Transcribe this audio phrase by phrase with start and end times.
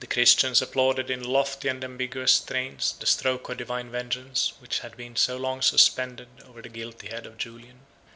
[0.01, 4.97] The Christians applauded, in lofty and ambiguous strains, the stroke of divine vengeance, which had
[4.97, 7.81] been so long suspended over the guilty head of Julian.